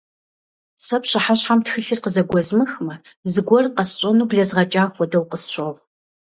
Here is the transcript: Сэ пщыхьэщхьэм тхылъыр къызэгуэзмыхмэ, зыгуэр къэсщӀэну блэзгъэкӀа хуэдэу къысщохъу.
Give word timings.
Сэ 0.85 0.95
пщыхьэщхьэм 1.01 1.59
тхылъыр 1.65 1.99
къызэгуэзмыхмэ, 2.03 2.95
зыгуэр 3.31 3.65
къэсщӀэну 3.75 4.27
блэзгъэкӀа 4.29 4.83
хуэдэу 4.95 5.25
къысщохъу. 5.31 5.77